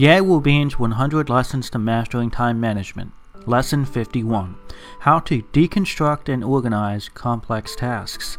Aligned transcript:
Wu 0.00 0.40
Bin's 0.40 0.78
100 0.78 1.28
Lessons 1.28 1.68
to 1.70 1.78
Mastering 1.80 2.30
Time 2.30 2.60
Management. 2.60 3.10
Lesson 3.46 3.84
51 3.84 4.54
How 5.00 5.18
to 5.18 5.42
Deconstruct 5.42 6.32
and 6.32 6.44
Organize 6.44 7.08
Complex 7.08 7.74
Tasks. 7.74 8.38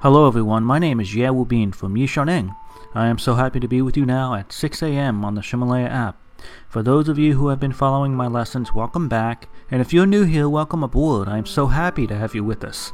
Hello, 0.00 0.26
everyone. 0.26 0.62
My 0.62 0.78
name 0.78 1.00
is 1.00 1.14
Ye 1.14 1.30
Wu 1.30 1.46
Bin 1.46 1.72
from 1.72 1.94
Yishaning. 1.94 2.54
I 2.94 3.06
am 3.06 3.16
so 3.16 3.34
happy 3.36 3.60
to 3.60 3.66
be 3.66 3.80
with 3.80 3.96
you 3.96 4.04
now 4.04 4.34
at 4.34 4.52
6 4.52 4.82
a.m. 4.82 5.24
on 5.24 5.36
the 5.36 5.40
Ximalaya 5.40 5.88
app. 5.88 6.20
For 6.68 6.82
those 6.82 7.08
of 7.08 7.18
you 7.18 7.32
who 7.32 7.48
have 7.48 7.58
been 7.58 7.72
following 7.72 8.14
my 8.14 8.26
lessons, 8.26 8.74
welcome 8.74 9.08
back. 9.08 9.48
And 9.70 9.80
if 9.80 9.94
you're 9.94 10.04
new 10.04 10.24
here, 10.24 10.50
welcome 10.50 10.82
aboard. 10.82 11.28
I 11.28 11.38
am 11.38 11.46
so 11.46 11.68
happy 11.68 12.06
to 12.08 12.14
have 12.14 12.34
you 12.34 12.44
with 12.44 12.62
us. 12.62 12.92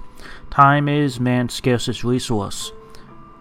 Time 0.48 0.88
is 0.88 1.18
man's 1.18 1.54
scarcest 1.54 2.04
resource. 2.04 2.70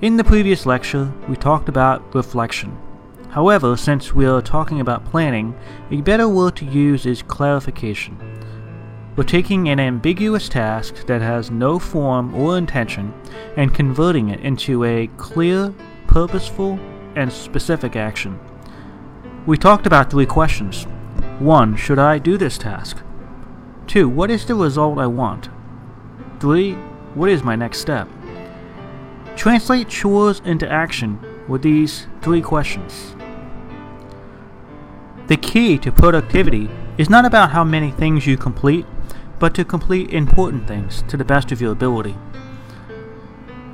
In 0.00 0.16
the 0.16 0.22
previous 0.22 0.64
lecture, 0.64 1.12
we 1.28 1.34
talked 1.34 1.68
about 1.68 2.14
reflection. 2.14 2.78
However, 3.30 3.76
since 3.76 4.14
we 4.14 4.26
are 4.26 4.40
talking 4.40 4.80
about 4.80 5.04
planning, 5.04 5.56
a 5.90 6.02
better 6.02 6.28
word 6.28 6.54
to 6.58 6.64
use 6.64 7.04
is 7.04 7.20
clarification. 7.22 8.16
We're 9.16 9.24
taking 9.24 9.68
an 9.68 9.80
ambiguous 9.80 10.48
task 10.48 11.04
that 11.06 11.20
has 11.20 11.50
no 11.50 11.80
form 11.80 12.32
or 12.32 12.56
intention 12.56 13.12
and 13.56 13.74
converting 13.74 14.28
it 14.28 14.38
into 14.38 14.84
a 14.84 15.08
clear, 15.16 15.74
purposeful, 16.06 16.78
and 17.16 17.32
specific 17.32 17.96
action. 17.96 18.38
We 19.46 19.56
talked 19.56 19.88
about 19.88 20.10
three 20.10 20.26
questions. 20.26 20.84
1. 21.40 21.74
Should 21.74 21.98
I 21.98 22.18
do 22.18 22.38
this 22.38 22.56
task? 22.56 22.98
2. 23.88 24.08
What 24.08 24.30
is 24.30 24.46
the 24.46 24.54
result 24.54 24.98
I 24.98 25.08
want? 25.08 25.48
3. 26.38 26.74
What 27.14 27.30
is 27.30 27.42
my 27.42 27.56
next 27.56 27.78
step? 27.80 28.08
Translate 29.38 29.88
chores 29.88 30.42
into 30.44 30.68
action 30.68 31.20
with 31.46 31.62
these 31.62 32.08
three 32.22 32.42
questions. 32.42 33.14
The 35.28 35.36
key 35.36 35.78
to 35.78 35.92
productivity 35.92 36.68
is 36.98 37.08
not 37.08 37.24
about 37.24 37.52
how 37.52 37.62
many 37.62 37.92
things 37.92 38.26
you 38.26 38.36
complete, 38.36 38.84
but 39.38 39.54
to 39.54 39.64
complete 39.64 40.10
important 40.10 40.66
things 40.66 41.04
to 41.06 41.16
the 41.16 41.24
best 41.24 41.52
of 41.52 41.60
your 41.60 41.70
ability. 41.70 42.16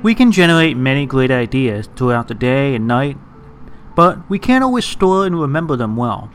We 0.03 0.13
can 0.13 0.31
generate 0.31 0.77
many 0.77 1.07
great 1.07 1.31
ideas 1.31 1.89
throughout 1.95 2.27
the 2.27 2.35
day 2.35 2.75
and 2.75 2.87
night, 2.87 3.17
but 3.95 4.29
we 4.29 4.37
can't 4.37 4.63
always 4.63 4.85
store 4.85 5.25
and 5.25 5.41
remember 5.41 5.75
them 5.75 5.97
well. 5.97 6.29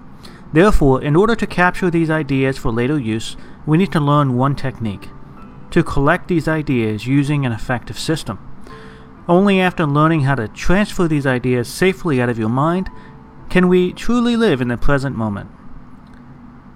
Therefore, 0.52 1.00
in 1.00 1.14
order 1.14 1.36
to 1.36 1.46
capture 1.46 1.88
these 1.88 2.10
ideas 2.10 2.58
for 2.58 2.72
later 2.72 2.98
use, 2.98 3.36
we 3.64 3.78
need 3.78 3.92
to 3.92 4.00
learn 4.00 4.36
one 4.36 4.56
technique 4.56 5.08
to 5.70 5.84
collect 5.84 6.26
these 6.26 6.48
ideas 6.48 7.06
using 7.06 7.46
an 7.46 7.52
effective 7.52 7.96
system. 7.96 8.49
Only 9.30 9.60
after 9.60 9.86
learning 9.86 10.22
how 10.22 10.34
to 10.34 10.48
transfer 10.48 11.06
these 11.06 11.24
ideas 11.24 11.68
safely 11.68 12.20
out 12.20 12.28
of 12.28 12.38
your 12.38 12.48
mind 12.48 12.90
can 13.48 13.68
we 13.68 13.92
truly 13.92 14.34
live 14.34 14.60
in 14.60 14.66
the 14.66 14.76
present 14.76 15.14
moment. 15.14 15.52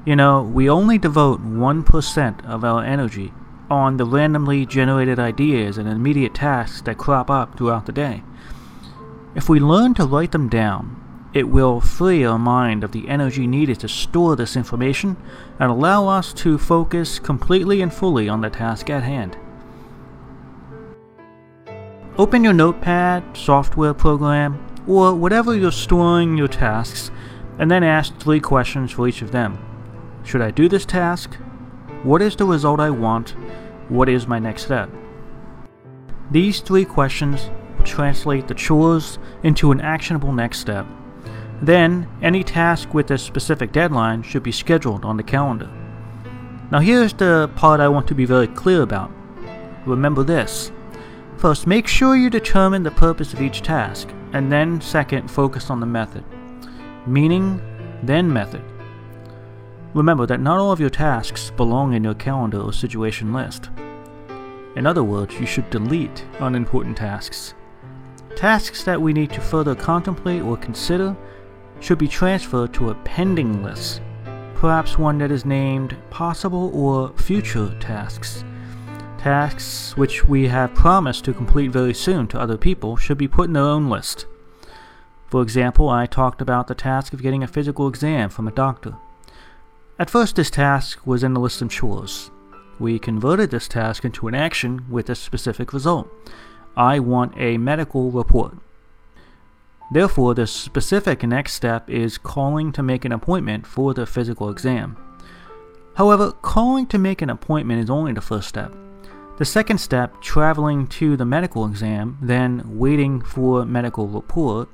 You 0.07 0.15
know, 0.15 0.41
we 0.41 0.71
only 0.71 0.97
devote 0.97 1.45
1% 1.45 2.47
of 2.47 2.63
our 2.63 2.85
energy 2.85 3.33
on 3.69 3.97
the 3.97 4.05
randomly 4.05 4.67
generated 4.67 5.19
ideas 5.19 5.79
and 5.79 5.89
immediate 5.89 6.33
tasks 6.33 6.81
that 6.83 6.97
crop 6.97 7.29
up 7.29 7.59
throughout 7.59 7.87
the 7.87 7.93
day. 7.93 8.23
If 9.35 9.49
we 9.49 9.59
learn 9.59 9.95
to 9.95 10.07
write 10.07 10.31
them 10.31 10.49
down, 10.49 11.31
it 11.35 11.49
will 11.49 11.81
free 11.81 12.25
our 12.25 12.39
mind 12.39 12.85
of 12.85 12.93
the 12.93 13.09
energy 13.09 13.49
needed 13.49 13.81
to 13.81 13.89
store 13.89 14.37
this 14.37 14.55
information 14.55 15.17
and 15.59 15.73
allow 15.73 16.07
us 16.07 16.33
to 16.35 16.57
focus 16.57 17.19
completely 17.19 17.83
and 17.83 17.93
fully 17.93 18.29
on 18.29 18.43
the 18.43 18.51
task 18.51 18.91
at 18.91 19.03
hand. 19.03 19.37
Open 22.17 22.45
your 22.45 22.53
notepad, 22.53 23.37
software 23.37 23.93
program, 23.93 24.65
or 24.87 25.17
whatever 25.17 25.57
you're 25.57 25.73
storing 25.73 26.39
your 26.39 26.47
tasks, 26.47 27.11
and 27.59 27.69
then 27.69 27.83
ask 27.83 28.17
three 28.19 28.39
questions 28.39 28.93
for 28.93 29.09
each 29.09 29.21
of 29.21 29.33
them. 29.33 29.59
Should 30.23 30.41
I 30.41 30.53
do 30.53 30.69
this 30.69 30.87
task? 30.87 31.35
What 32.05 32.23
is 32.23 32.37
the 32.37 32.45
result 32.45 32.79
I 32.79 32.91
want? 32.91 33.31
What 33.89 34.09
is 34.09 34.29
my 34.29 34.39
next 34.39 34.63
step? 34.63 34.89
These 36.31 36.61
three 36.61 36.85
questions 36.85 37.51
will 37.77 37.85
translate 37.85 38.47
the 38.47 38.55
chores 38.55 39.19
into 39.43 39.73
an 39.73 39.81
actionable 39.81 40.33
next 40.33 40.61
step. 40.61 40.87
Then, 41.63 42.09
any 42.23 42.45
task 42.45 42.95
with 42.95 43.11
a 43.11 43.19
specific 43.19 43.73
deadline 43.73 44.23
should 44.23 44.45
be 44.45 44.53
scheduled 44.53 45.05
on 45.05 45.17
the 45.17 45.25
calendar. 45.25 45.69
Now, 46.71 46.79
here's 46.79 47.13
the 47.13 47.51
part 47.57 47.81
I 47.81 47.89
want 47.89 48.07
to 48.07 48.15
be 48.15 48.25
very 48.25 48.47
clear 48.47 48.83
about. 48.83 49.11
Remember 49.85 50.23
this 50.23 50.71
First, 51.45 51.67
make 51.67 51.87
sure 51.87 52.17
you 52.17 52.31
determine 52.31 52.85
the 52.85 52.91
purpose 52.91 53.35
of 53.35 53.43
each 53.43 53.61
task, 53.61 54.09
and 54.33 54.51
then, 54.51 54.81
second, 54.81 55.31
focus 55.31 55.69
on 55.69 55.79
the 55.79 55.85
method. 55.85 56.25
Meaning, 57.07 57.61
then 58.03 58.33
method. 58.33 58.63
Remember 59.93 60.25
that 60.25 60.41
not 60.41 60.59
all 60.59 60.73
of 60.73 60.81
your 60.81 60.89
tasks 60.89 61.51
belong 61.51 61.93
in 61.93 62.03
your 62.03 62.15
calendar 62.15 62.63
or 62.63 62.73
situation 62.73 63.35
list. 63.35 63.69
In 64.75 64.87
other 64.87 65.05
words, 65.05 65.39
you 65.39 65.45
should 65.45 65.69
delete 65.69 66.25
unimportant 66.41 66.97
tasks. 66.97 67.53
Tasks 68.37 68.83
that 68.85 69.03
we 69.03 69.13
need 69.13 69.31
to 69.33 69.43
further 69.43 69.75
contemplate 69.75 70.41
or 70.41 70.57
consider 70.57 71.15
should 71.79 71.99
be 71.99 72.09
transferred 72.09 72.73
to 72.73 72.89
a 72.89 72.95
pending 72.95 73.63
list, 73.63 74.01
perhaps 74.55 74.97
one 74.97 75.19
that 75.19 75.31
is 75.31 75.45
named 75.45 75.95
possible 76.09 76.71
or 76.73 77.13
future 77.19 77.69
tasks. 77.81 78.45
Tasks 79.25 79.97
which 79.97 80.29
we 80.29 80.49
have 80.49 80.75
promised 80.75 81.25
to 81.25 81.33
complete 81.33 81.71
very 81.71 81.95
soon 81.95 82.29
to 82.29 82.39
other 82.39 82.59
people 82.59 82.95
should 82.99 83.17
be 83.17 83.27
put 83.27 83.47
in 83.47 83.55
their 83.55 83.63
own 83.63 83.89
list. 83.89 84.27
For 85.31 85.41
example, 85.41 85.89
I 85.89 86.05
talked 86.05 86.43
about 86.43 86.67
the 86.67 86.75
task 86.75 87.15
of 87.15 87.23
getting 87.23 87.43
a 87.43 87.47
physical 87.47 87.89
exam 87.89 88.29
from 88.29 88.47
a 88.47 88.53
doctor. 88.53 88.97
At 89.99 90.11
first, 90.11 90.37
this 90.37 90.51
task 90.51 91.07
was 91.07 91.25
in 91.25 91.33
the 91.33 91.41
list 91.41 91.63
of 91.63 91.71
chores. 91.71 92.31
We 92.79 92.99
converted 92.99 93.51
this 93.51 93.67
task 93.67 94.05
into 94.05 94.29
an 94.29 94.35
action 94.35 94.85
with 94.91 95.09
a 95.09 95.15
specific 95.15 95.73
result. 95.73 96.07
I 96.77 96.99
want 96.99 97.33
a 97.39 97.57
medical 97.57 98.11
report. 98.11 98.59
Therefore, 99.91 100.35
the 100.35 100.47
specific 100.47 101.23
next 101.23 101.55
step 101.55 101.89
is 101.89 102.19
calling 102.19 102.73
to 102.73 102.83
make 102.83 103.07
an 103.07 103.13
appointment 103.13 103.67
for 103.67 103.95
the 103.95 104.05
physical 104.05 104.51
exam. 104.51 104.99
However, 105.95 106.31
calling 106.31 106.87
to 106.89 106.99
make 106.99 107.23
an 107.23 107.31
appointment 107.31 107.83
is 107.83 107.89
only 107.89 108.13
the 108.13 108.21
first 108.21 108.51
step. 108.51 108.77
The 109.37 109.45
second 109.45 109.79
step, 109.79 110.21
traveling 110.21 110.87
to 110.89 111.17
the 111.17 111.25
medical 111.25 111.67
exam, 111.67 112.19
then 112.23 112.79
waiting 112.79 113.21
for 113.21 113.65
medical 113.65 114.07
report, 114.07 114.69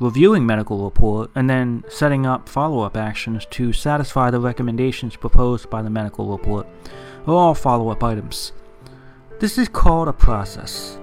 reviewing 0.00 0.44
medical 0.44 0.82
report, 0.82 1.30
and 1.36 1.48
then 1.48 1.84
setting 1.88 2.26
up 2.26 2.48
follow-up 2.48 2.96
actions 2.96 3.46
to 3.50 3.72
satisfy 3.72 4.28
the 4.28 4.40
recommendations 4.40 5.14
proposed 5.14 5.70
by 5.70 5.82
the 5.82 5.90
medical 5.90 6.32
report 6.32 6.66
are 7.28 7.34
all 7.34 7.54
follow-up 7.54 8.02
items. 8.02 8.52
This 9.38 9.56
is 9.56 9.68
called 9.68 10.08
a 10.08 10.12
process. 10.12 10.98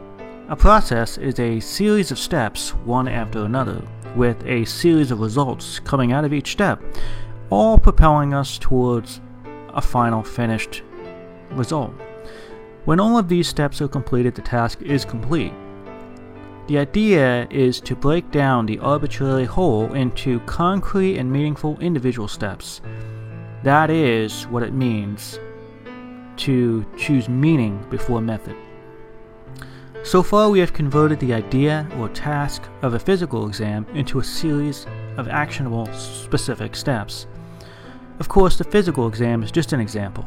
A 0.50 0.56
process 0.58 1.18
is 1.18 1.40
a 1.40 1.62
series 1.62 2.12
of 2.12 2.20
steps, 2.20 2.72
one 2.84 3.08
after 3.08 3.46
another, 3.46 3.82
with 4.18 4.46
a 4.46 4.66
series 4.66 5.12
of 5.12 5.22
results 5.22 5.80
coming 5.80 6.12
out 6.12 6.26
of 6.26 6.34
each 6.34 6.52
step, 6.52 6.82
all 7.50 7.78
propelling 7.78 8.34
us 8.34 8.58
towards 8.58 9.22
a 9.70 9.82
final 9.82 10.22
finished 10.22 10.84
result. 11.52 11.94
When 12.86 13.00
all 13.00 13.18
of 13.18 13.28
these 13.28 13.48
steps 13.48 13.82
are 13.82 13.88
completed, 13.88 14.36
the 14.36 14.42
task 14.42 14.82
is 14.82 15.06
complete. 15.06 15.54
The 16.68 16.78
idea 16.78 17.48
is 17.50 17.82
to 17.82 17.96
break 17.96 18.32
down 18.32 18.66
the 18.66 18.80
arbitrary 18.80 19.46
whole 19.46 19.94
into 19.94 20.40
concrete 20.42 21.18
and 21.18 21.32
meaningful 21.32 21.80
individual 21.80 22.28
steps. 22.28 22.82
That 23.64 23.90
is 23.90 24.48
what 24.48 24.64
it 24.64 24.74
means 24.74 25.40
to 26.38 26.86
choose 26.96 27.28
meaning 27.28 27.86
before 27.90 28.22
method. 28.22 28.56
So 30.04 30.24
far, 30.24 30.50
we 30.50 30.60
have 30.60 30.72
converted 30.72 31.20
the 31.20 31.34
idea 31.34 31.88
or 31.98 32.08
task 32.10 32.64
of 32.82 32.94
a 32.94 33.00
physical 33.00 33.46
exam 33.48 33.86
into 33.94 34.20
a 34.20 34.24
series 34.24 34.86
of 35.18 35.28
actionable, 35.28 35.88
specific 35.94 36.76
steps. 36.76 37.28
Of 38.20 38.30
course, 38.30 38.58
the 38.58 38.64
physical 38.64 39.08
exam 39.08 39.44
is 39.44 39.52
just 39.52 39.74
an 39.74 39.82
example. 39.82 40.26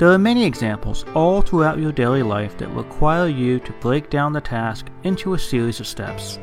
There 0.00 0.10
are 0.10 0.18
many 0.18 0.46
examples 0.46 1.04
all 1.14 1.42
throughout 1.42 1.78
your 1.78 1.92
daily 1.92 2.22
life 2.22 2.56
that 2.56 2.70
require 2.70 3.28
you 3.28 3.60
to 3.60 3.72
break 3.82 4.08
down 4.08 4.32
the 4.32 4.40
task 4.40 4.86
into 5.02 5.34
a 5.34 5.38
series 5.38 5.78
of 5.78 5.86
steps. 5.86 6.38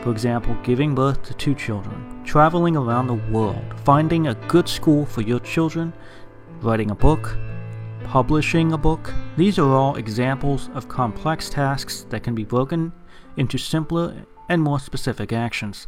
For 0.00 0.10
example, 0.10 0.56
giving 0.62 0.94
birth 0.94 1.22
to 1.24 1.34
two 1.34 1.54
children, 1.54 2.22
traveling 2.24 2.76
around 2.76 3.06
the 3.06 3.20
world, 3.30 3.62
finding 3.84 4.28
a 4.28 4.34
good 4.48 4.66
school 4.66 5.04
for 5.04 5.20
your 5.20 5.38
children, 5.40 5.92
writing 6.62 6.90
a 6.90 6.94
book, 6.94 7.36
publishing 8.04 8.72
a 8.72 8.78
book. 8.78 9.12
These 9.36 9.58
are 9.58 9.74
all 9.74 9.96
examples 9.96 10.70
of 10.72 10.88
complex 10.88 11.50
tasks 11.50 12.06
that 12.08 12.22
can 12.22 12.34
be 12.34 12.44
broken 12.46 12.94
into 13.36 13.58
simpler 13.58 14.24
and 14.48 14.62
more 14.62 14.80
specific 14.80 15.30
actions. 15.30 15.86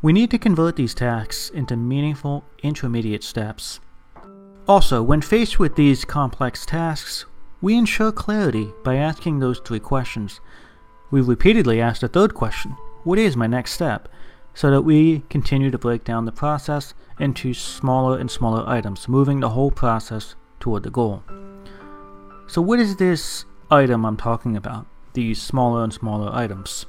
We 0.00 0.14
need 0.14 0.30
to 0.30 0.38
convert 0.38 0.76
these 0.76 0.94
tasks 0.94 1.50
into 1.50 1.76
meaningful 1.76 2.46
intermediate 2.62 3.22
steps. 3.22 3.78
Also, 4.68 5.02
when 5.02 5.20
faced 5.20 5.58
with 5.58 5.74
these 5.74 6.04
complex 6.04 6.64
tasks, 6.64 7.26
we 7.60 7.76
ensure 7.76 8.12
clarity 8.12 8.72
by 8.84 8.96
asking 8.96 9.38
those 9.38 9.60
three 9.60 9.80
questions. 9.80 10.40
We 11.10 11.20
repeatedly 11.20 11.80
ask 11.80 12.00
the 12.00 12.08
third 12.08 12.34
question 12.34 12.72
What 13.04 13.18
is 13.18 13.36
my 13.36 13.46
next 13.46 13.72
step? 13.72 14.08
so 14.54 14.70
that 14.70 14.82
we 14.82 15.20
continue 15.30 15.70
to 15.70 15.78
break 15.78 16.04
down 16.04 16.24
the 16.24 16.32
process 16.32 16.94
into 17.18 17.54
smaller 17.54 18.18
and 18.18 18.30
smaller 18.30 18.68
items, 18.68 19.08
moving 19.08 19.40
the 19.40 19.50
whole 19.50 19.70
process 19.70 20.34
toward 20.60 20.82
the 20.82 20.90
goal. 20.90 21.22
So, 22.46 22.60
what 22.60 22.78
is 22.78 22.96
this 22.96 23.44
item 23.70 24.04
I'm 24.04 24.16
talking 24.16 24.56
about? 24.56 24.86
These 25.14 25.40
smaller 25.40 25.84
and 25.84 25.92
smaller 25.92 26.30
items. 26.34 26.86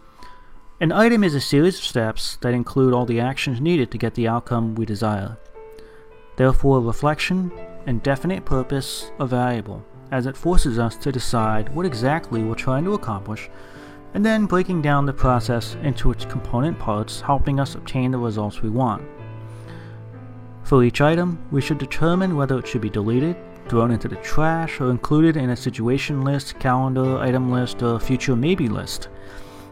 An 0.81 0.91
item 0.91 1.23
is 1.23 1.35
a 1.35 1.41
series 1.41 1.77
of 1.77 1.85
steps 1.85 2.37
that 2.41 2.53
include 2.53 2.93
all 2.93 3.05
the 3.05 3.19
actions 3.19 3.61
needed 3.61 3.91
to 3.91 3.97
get 3.97 4.15
the 4.15 4.27
outcome 4.27 4.75
we 4.75 4.85
desire. 4.85 5.37
Therefore, 6.35 6.81
reflection 6.81 7.51
and 7.85 8.01
definite 8.01 8.45
purpose 8.45 9.11
are 9.19 9.27
valuable, 9.27 9.83
as 10.11 10.25
it 10.25 10.37
forces 10.37 10.79
us 10.79 10.95
to 10.97 11.11
decide 11.11 11.73
what 11.75 11.85
exactly 11.85 12.43
we're 12.43 12.55
trying 12.55 12.83
to 12.85 12.93
accomplish, 12.93 13.49
and 14.13 14.25
then 14.25 14.45
breaking 14.45 14.81
down 14.81 15.05
the 15.05 15.13
process 15.13 15.75
into 15.83 16.11
its 16.11 16.25
component 16.25 16.77
parts, 16.79 17.21
helping 17.21 17.59
us 17.59 17.75
obtain 17.75 18.11
the 18.11 18.17
results 18.17 18.61
we 18.61 18.69
want. 18.69 19.03
For 20.63 20.83
each 20.83 21.01
item, 21.01 21.45
we 21.51 21.61
should 21.61 21.77
determine 21.77 22.35
whether 22.35 22.57
it 22.57 22.67
should 22.67 22.81
be 22.81 22.89
deleted, 22.89 23.35
thrown 23.67 23.91
into 23.91 24.07
the 24.07 24.15
trash, 24.17 24.79
or 24.79 24.91
included 24.91 25.37
in 25.37 25.49
a 25.51 25.55
situation 25.55 26.21
list, 26.21 26.59
calendar, 26.59 27.17
item 27.17 27.51
list, 27.51 27.83
or 27.83 27.99
future 27.99 28.35
maybe 28.35 28.67
list. 28.67 29.09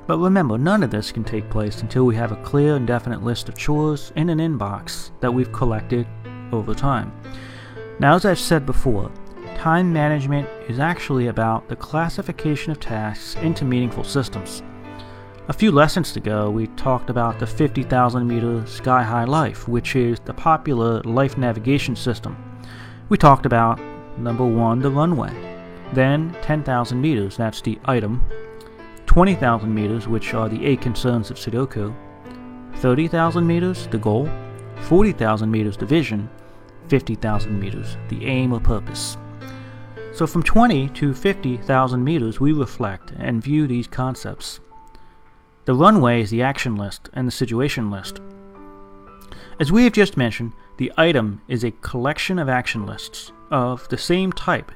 But 0.07 0.17
remember, 0.17 0.57
none 0.57 0.83
of 0.83 0.91
this 0.91 1.11
can 1.11 1.23
take 1.23 1.49
place 1.49 1.81
until 1.81 2.05
we 2.05 2.15
have 2.15 2.31
a 2.31 2.43
clear 2.43 2.75
and 2.75 2.87
definite 2.87 3.23
list 3.23 3.47
of 3.47 3.57
chores 3.57 4.11
in 4.15 4.29
an 4.29 4.39
inbox 4.39 5.11
that 5.21 5.33
we've 5.33 5.51
collected 5.51 6.07
over 6.51 6.73
time. 6.73 7.11
Now, 7.99 8.15
as 8.15 8.25
I've 8.25 8.39
said 8.39 8.65
before, 8.65 9.11
time 9.55 9.93
management 9.93 10.49
is 10.67 10.79
actually 10.79 11.27
about 11.27 11.69
the 11.69 11.75
classification 11.75 12.71
of 12.71 12.79
tasks 12.79 13.35
into 13.43 13.65
meaningful 13.65 14.03
systems. 14.03 14.63
A 15.47 15.53
few 15.53 15.71
lessons 15.71 16.15
ago, 16.15 16.49
we 16.49 16.67
talked 16.67 17.09
about 17.09 17.37
the 17.39 17.47
50,000 17.47 18.27
meter 18.27 18.65
Sky 18.65 19.03
High 19.03 19.25
Life, 19.25 19.67
which 19.67 19.95
is 19.95 20.19
the 20.21 20.33
popular 20.33 21.01
life 21.01 21.37
navigation 21.37 21.95
system. 21.95 22.37
We 23.09 23.17
talked 23.17 23.45
about 23.45 23.79
number 24.17 24.45
one, 24.45 24.79
the 24.79 24.89
runway, 24.89 25.33
then 25.93 26.35
10,000 26.41 27.01
meters, 27.01 27.37
that's 27.37 27.61
the 27.61 27.79
item, 27.85 28.23
20,000 29.07 29.73
meters, 29.73 30.07
which 30.07 30.33
are 30.33 30.47
the 30.47 30.65
eight 30.65 30.79
concerns 30.79 31.29
of 31.29 31.37
Sudoku, 31.37 31.93
30,000 32.77 33.45
meters, 33.45 33.87
the 33.87 33.97
goal, 33.97 34.29
40,000 34.83 35.51
meters, 35.51 35.75
the 35.75 35.85
vision, 35.85 36.29
50,000 36.87 37.59
meters, 37.59 37.97
the 38.09 38.25
aim 38.25 38.53
or 38.53 38.59
purpose. 38.59 39.17
So 40.13 40.27
from 40.27 40.43
20 40.43 40.89
to 40.89 41.13
50,000 41.13 42.03
meters, 42.03 42.39
we 42.39 42.51
reflect 42.51 43.13
and 43.17 43.41
view 43.41 43.65
these 43.67 43.87
concepts. 43.87 44.59
The 45.65 45.73
runway 45.73 46.21
is 46.21 46.29
the 46.29 46.41
action 46.41 46.75
list 46.75 47.09
and 47.13 47.27
the 47.27 47.31
situation 47.31 47.89
list. 47.89 48.19
As 49.59 49.71
we 49.71 49.83
have 49.83 49.93
just 49.93 50.17
mentioned, 50.17 50.53
the 50.77 50.91
item 50.97 51.41
is 51.47 51.63
a 51.63 51.71
collection 51.71 52.39
of 52.39 52.49
action 52.49 52.85
lists 52.85 53.31
of 53.51 53.87
the 53.89 53.97
same 53.97 54.31
type 54.33 54.71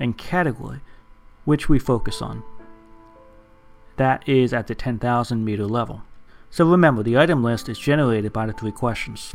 and 0.00 0.18
category 0.18 0.80
which 1.44 1.68
we 1.68 1.78
focus 1.78 2.20
on. 2.20 2.42
That 3.96 4.28
is 4.28 4.52
at 4.52 4.66
the 4.66 4.74
10,000 4.74 5.44
meter 5.44 5.66
level. 5.66 6.02
So 6.50 6.68
remember, 6.68 7.02
the 7.02 7.16
item 7.16 7.42
list 7.42 7.68
is 7.68 7.78
generated 7.78 8.32
by 8.32 8.46
the 8.46 8.52
three 8.52 8.72
questions. 8.72 9.34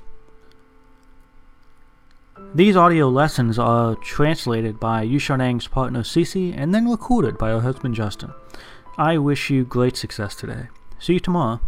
These 2.54 2.76
audio 2.76 3.08
lessons 3.08 3.58
are 3.58 3.96
translated 3.96 4.78
by 4.78 5.08
Yushanang's 5.08 5.70
partner 5.70 6.02
Cece 6.02 6.54
and 6.54 6.76
then 6.76 6.90
recorded 6.90 7.38
by 7.38 7.52
her 7.52 7.62
husband 7.62 7.96
Justin. 7.96 8.34
I 8.98 9.18
wish 9.20 9.50
you 9.50 9.64
great 9.64 9.96
success 9.96 10.36
today. 10.36 10.68
See 11.00 11.14
you 11.14 11.22
tomorrow. 11.22 11.62